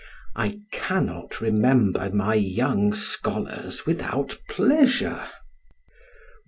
I 0.35 0.61
cannot 0.71 1.41
remember 1.41 2.09
my 2.11 2.33
young 2.33 2.91
scholars 2.91 3.85
without 3.85 4.39
pleasure. 4.49 5.25